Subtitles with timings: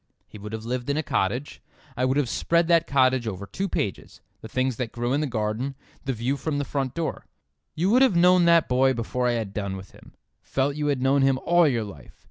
[0.27, 1.61] He would have lived in a cottage.
[1.95, 5.27] I could have spread that cottage over two pages; the things that grew in the
[5.27, 7.27] garden, the view from the front door.
[7.75, 11.21] You would have known that boy before I had done with him—felt you had known
[11.21, 12.15] him all your life.